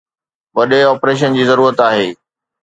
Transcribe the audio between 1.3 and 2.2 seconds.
جي ضرورت آهي